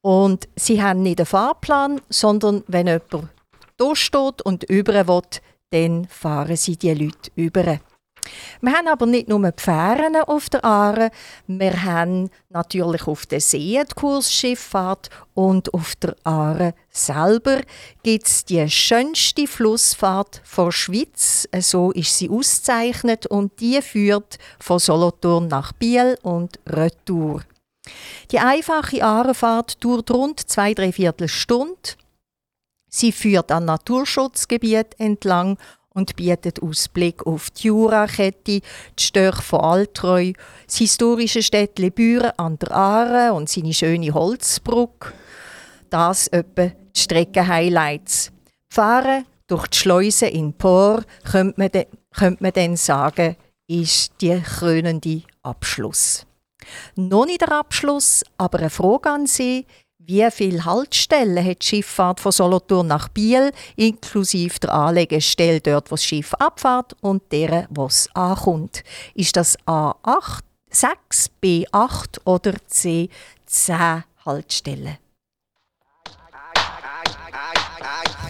Und 0.00 0.48
sie 0.56 0.82
haben 0.82 1.02
nicht 1.02 1.20
einen 1.20 1.26
Fahrplan, 1.26 2.00
sondern 2.08 2.64
wenn 2.66 2.86
jemand 2.86 3.28
da 3.76 3.94
steht 3.94 4.42
und 4.42 4.64
über 4.64 5.06
will, 5.06 5.22
dann 5.70 6.06
fahren 6.06 6.56
sie 6.56 6.76
die 6.76 6.94
Leute 6.94 7.30
über. 7.34 7.78
Wir 8.60 8.72
haben 8.72 8.88
aber 8.88 9.06
nicht 9.06 9.28
nur 9.28 9.50
die 9.52 10.28
auf 10.28 10.48
der 10.48 10.64
Aare, 10.64 11.10
wir 11.46 11.82
haben 11.82 12.30
natürlich 12.48 13.06
auf 13.06 13.26
der 13.26 13.40
See 13.40 13.80
die 13.82 13.94
Kursschifffahrt 13.94 15.10
und 15.34 15.72
auf 15.72 15.94
der 15.96 16.16
Aare 16.24 16.74
selber 16.90 17.60
gibt 18.02 18.26
es 18.26 18.44
die 18.44 18.68
schönste 18.68 19.46
Flussfahrt 19.46 20.42
der 20.56 20.72
Schweiz. 20.72 21.48
So 21.60 21.92
ist 21.92 22.18
sie 22.18 22.28
ausgezeichnet 22.28 23.26
und 23.26 23.60
die 23.60 23.80
führt 23.82 24.38
von 24.58 24.78
Solothurn 24.78 25.48
nach 25.48 25.72
Biel 25.72 26.18
und 26.22 26.58
Retour. 26.66 27.42
Die 28.30 28.38
einfache 28.38 29.02
Aarenfahrt 29.02 29.82
dauert 29.82 30.10
rund 30.10 30.40
zwei, 30.48 30.74
drei 30.74 30.92
Viertelstunde. 30.92 31.96
Sie 32.90 33.12
führt 33.12 33.52
an 33.52 33.66
Naturschutzgebiet 33.66 34.98
entlang 34.98 35.58
und 35.98 36.14
bietet 36.14 36.62
Ausblick 36.62 37.26
auf 37.26 37.50
die 37.50 37.66
Jurakette, 37.66 38.60
die 38.60 38.62
Störche 38.98 39.42
von 39.42 39.60
Altreu, 39.60 40.32
das 40.66 40.76
historische 40.76 41.42
Städtchen 41.42 41.90
Büren 41.90 42.30
an 42.36 42.58
der 42.58 42.70
Aare 42.72 43.32
und 43.34 43.48
seine 43.48 43.74
schöne 43.74 44.14
Holzbrücke. 44.14 45.12
Das 45.90 46.28
etwa 46.28 46.66
die 46.66 47.00
Streckenhighlights. 47.00 48.30
Fahren 48.72 49.24
durch 49.48 49.66
die 49.66 49.78
Schleuse 49.78 50.26
in 50.26 50.52
Por 50.52 51.02
könnte 51.24 51.60
man, 51.60 51.70
de, 51.70 51.86
könnte 52.14 52.42
man 52.42 52.52
dann 52.52 52.76
sagen, 52.76 53.36
ist 53.66 54.12
die 54.20 54.40
krönende 54.40 55.22
Abschluss. 55.42 56.26
Noch 56.94 57.26
nicht 57.26 57.40
der 57.40 57.52
Abschluss, 57.52 58.22
aber 58.36 58.60
eine 58.60 58.70
Frage 58.70 59.10
an 59.10 59.26
Sie. 59.26 59.66
Wie 60.10 60.26
viele 60.30 60.64
Haltestellen 60.64 61.44
hat 61.44 61.60
die 61.60 61.66
Schifffahrt 61.66 62.20
von 62.20 62.32
Solothurn 62.32 62.86
nach 62.86 63.08
Biel, 63.08 63.52
inklusive 63.76 64.58
der 64.58 64.72
Anlegestelle 64.72 65.60
dort, 65.60 65.90
wo 65.90 65.96
das 65.96 66.04
Schiff 66.04 66.32
abfährt 66.32 66.96
und 67.02 67.30
deren, 67.30 67.66
wo 67.68 67.84
es 67.84 68.08
ankommt? 68.14 68.84
Ist 69.12 69.36
das 69.36 69.58
A8, 69.66 70.40
6, 70.70 71.30
B8 71.44 72.24
oder 72.24 72.54
C, 72.68 73.10
10 73.44 74.04
Haltestellen? 74.24 74.96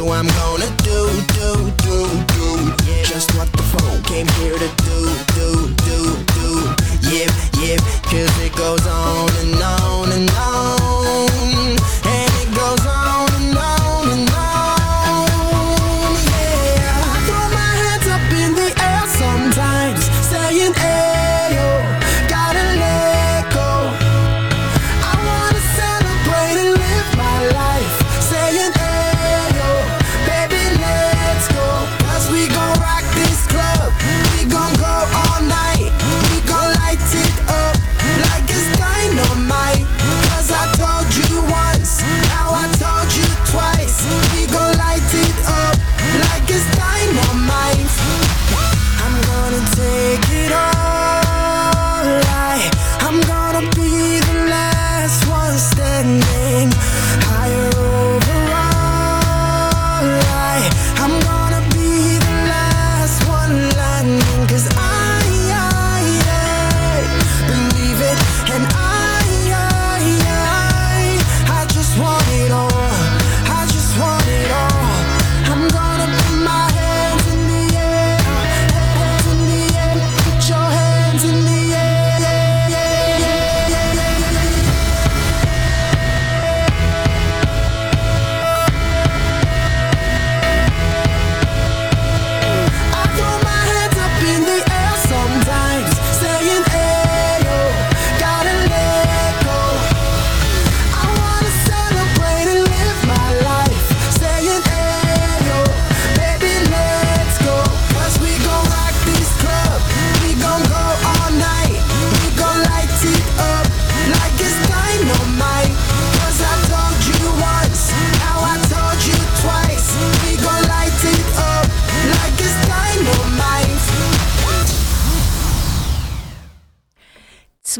So 0.00 0.12
I'm 0.12 0.26
gonna 0.26 0.79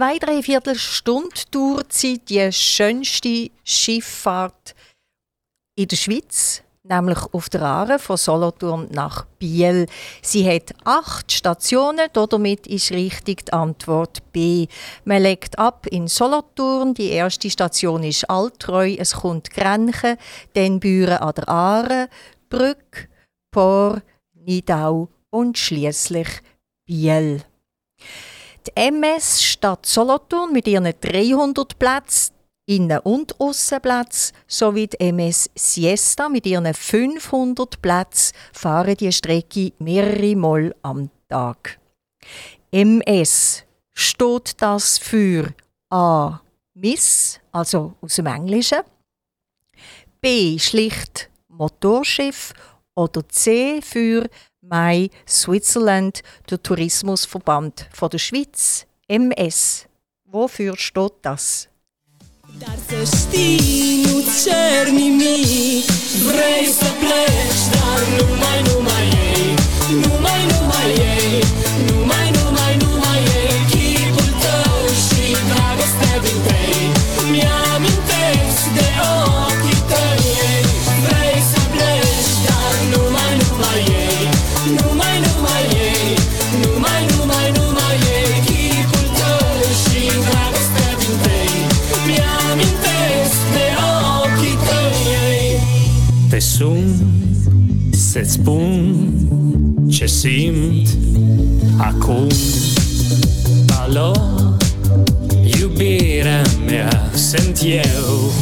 Zwei, 0.01 0.19
drei 0.19 0.43
Viertelstunde 0.43 1.85
sie 1.91 2.21
die 2.21 2.51
schönste 2.53 3.51
Schifffahrt 3.63 4.75
in 5.77 5.89
der 5.89 5.97
Schweiz, 5.97 6.63
nämlich 6.85 7.19
auf 7.33 7.51
der 7.51 7.61
Aare 7.61 7.99
von 7.99 8.17
Solothurn 8.17 8.89
nach 8.93 9.27
Biel. 9.39 9.85
Sie 10.23 10.51
hat 10.51 10.73
acht 10.87 11.31
Stationen, 11.31 12.09
damit 12.15 12.67
ist 12.67 12.93
richtig 12.93 13.45
die 13.45 13.53
Antwort 13.53 14.33
B. 14.33 14.69
Man 15.05 15.23
legt 15.23 15.59
ab 15.59 15.87
in 15.91 16.09
Solothurn, 16.09 16.95
die 16.95 17.11
erste 17.11 17.51
Station 17.51 18.03
ist 18.03 18.25
Altreu, 18.31 18.95
es 18.99 19.13
kommt 19.13 19.51
Grenchen, 19.51 20.17
dann 20.55 20.81
Büren 20.81 21.19
an 21.19 21.35
der 21.35 21.49
Aare, 21.51 22.09
Brück, 22.49 23.11
Por, 23.51 24.01
Nidau 24.33 25.11
und 25.29 25.59
schließlich 25.59 26.41
Biel. 26.87 27.45
Die 28.67 28.73
MS 28.75 29.43
Stadt 29.43 29.87
Solothurn 29.87 30.53
mit 30.53 30.67
ihren 30.69 30.93
300 31.01 31.79
Plätzen, 31.79 32.35
Innen- 32.67 33.01
und 33.01 33.41
Aussenplätzen 33.41 34.37
sowie 34.47 34.87
die 34.87 35.01
MS 35.01 35.51
Siesta 35.55 36.29
mit 36.29 36.47
ihren 36.47 36.73
500 36.73 37.81
Plätzen 37.81 38.37
fahren 38.53 38.97
die 38.97 39.13
Strecke 39.13 39.73
mehrere 39.79 40.37
Mal 40.37 40.75
am 40.83 41.11
Tag. 41.29 41.81
MS 42.71 43.65
steht 43.93 44.61
das 44.61 44.99
für 44.99 45.55
A. 45.89 46.41
Miss, 46.75 47.41
also 47.51 47.95
aus 48.01 48.17
dem 48.17 48.27
Englischen, 48.27 48.81
B. 50.21 50.59
Schlicht 50.59 51.31
Motorschiff 51.49 52.53
oder 52.95 53.27
C. 53.29 53.81
für 53.83 54.29
My 54.63 55.11
Switzerland, 55.27 56.23
der 56.51 56.63
Tourismusverband 56.63 57.89
von 57.93 58.11
der 58.11 58.19
Schweiz, 58.19 58.87
MS. 59.09 59.87
Wofür 60.27 60.77
steht 60.77 61.13
das? 61.23 61.69
Dar 62.59 62.77
să 62.89 63.17
știi, 63.17 64.03
nu-ți 64.05 64.45
cer 64.45 64.89
nimic 64.89 65.85
Vrei 66.27 66.67
să 66.67 66.91
pleci, 67.01 67.63
dar 67.73 68.01
Numai, 69.91 70.47
numai 70.47 70.89
ei 70.89 71.10
sun 96.61 96.85
să-ți 97.91 98.33
spun 98.33 98.97
ce 99.91 100.07
simt 100.07 100.89
acum. 101.77 102.27
Alo, 103.81 104.13
iubirea 105.61 106.43
mea, 106.67 107.11
sunt 107.15 107.61
eu, 107.65 108.33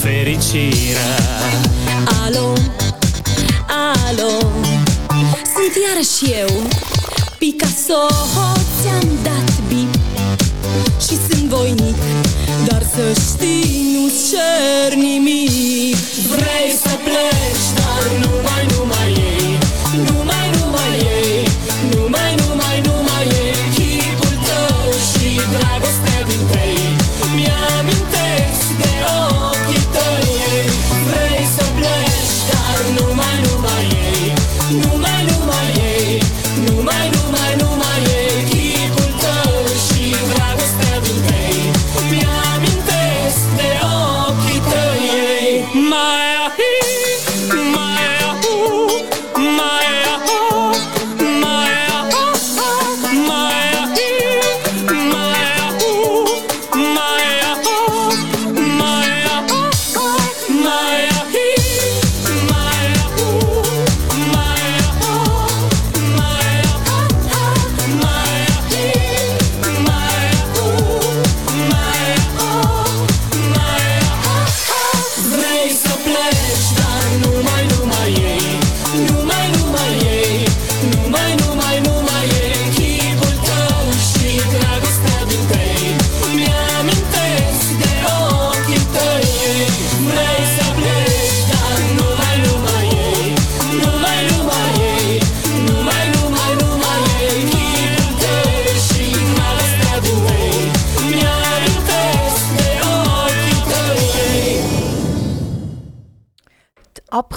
fericirea. 0.00 1.16
Alo, 2.24 2.52
alo 3.68 4.32
Sunt 5.54 5.74
iarăși 5.86 6.40
eu. 6.40 6.62
Picasso 7.38 8.06
Ți-am 8.80 9.08
dat 9.22 9.60
bip 9.68 9.94
Și 11.00 11.16
sunt 11.28 11.48
voinic 11.48 11.96
Dar 12.66 12.82
să 12.94 13.20
știi, 13.20 13.84
nu-ți 13.94 14.30
cer 14.30 14.94
nimic. 14.94 15.96
Vrei 16.32 16.70
să 16.82 16.92
pleci, 17.04 17.33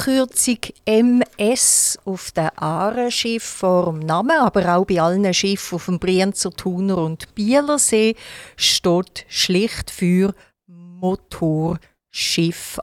Abkürzung 0.07 0.59
MS 0.85 1.99
auf 2.05 2.31
den 2.31 2.47
Aarenschiff 2.55 3.43
vor 3.43 3.87
dem 3.87 3.99
Namen, 3.99 4.39
aber 4.39 4.77
auch 4.77 4.85
bei 4.85 5.01
allen 5.01 5.33
Schiffen 5.33 5.75
auf 5.75 5.87
dem 5.87 5.99
Brienzer, 5.99 6.49
Thuner 6.51 6.99
und 6.99 7.35
Bielersee 7.35 8.15
steht 8.55 9.25
schlicht 9.27 9.91
für 9.91 10.33
Motorschiff. 10.65 11.79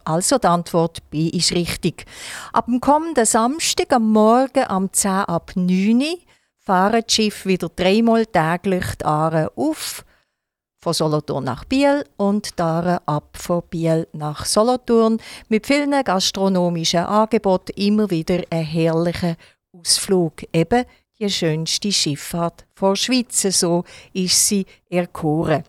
Also 0.05 0.37
die 0.37 0.49
Antwort 0.49 1.09
B 1.09 1.29
ist 1.29 1.53
richtig. 1.53 2.05
Ab 2.53 2.67
dem 2.67 2.79
kommenden 2.79 3.25
Samstag 3.25 3.95
am 3.95 4.13
Morgen 4.13 4.65
am 4.65 4.93
10 4.93 5.11
ab 5.11 5.53
9 5.55 6.03
Uhr 6.03 6.19
fahren 6.59 7.05
die 7.09 7.15
Schiffe 7.15 7.49
wieder 7.49 7.71
dreimal 7.75 8.27
täglich 8.27 8.85
die 9.01 9.05
Aare 9.07 9.51
auf 9.57 10.05
von 10.85 10.93
Solothurn 10.93 11.45
nach 11.45 11.65
Biel 11.65 12.05
und 12.19 12.61
daran 12.61 13.01
ab 13.07 13.39
von 13.39 13.63
Biel 13.71 14.07
nach 14.13 14.45
Solothurn 14.45 15.19
mit 15.49 15.67
vielen 15.67 16.05
gastronomischen 16.05 17.01
Angeboten 17.01 17.73
immer 17.77 18.11
wieder 18.11 18.43
ein 18.51 18.65
herrlicher 18.65 19.37
Ausflug. 19.73 20.43
Eben 20.53 20.85
die 21.19 21.31
schönste 21.31 21.91
Schifffahrt 21.91 22.67
vor 22.75 22.97
Schweiz, 22.97 23.41
so 23.59 23.85
ist 24.13 24.47
sie 24.47 24.67
erkoren. 24.91 25.65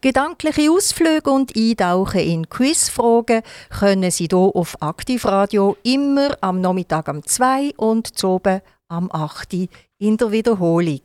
Gedankliche 0.00 0.68
Ausflüge 0.72 1.30
und 1.30 1.56
Eintauchen 1.56 2.20
in 2.20 2.48
Quizfragen 2.48 3.42
können 3.70 4.10
Sie 4.10 4.26
hier 4.28 4.36
auf 4.36 4.82
Aktivradio 4.82 5.76
immer 5.84 6.36
am 6.40 6.60
Nachmittag 6.60 7.08
am 7.08 7.24
2 7.24 7.74
und 7.76 8.18
zu 8.18 8.30
oben 8.30 8.62
am 8.88 9.08
8 9.12 9.68
in 9.98 10.16
der 10.16 10.32
Wiederholung. 10.32 11.02